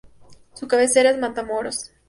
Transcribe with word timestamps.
Su 0.55 0.67
cabecera 0.67 1.11
es 1.11 1.19
Matamoros. 1.19 1.91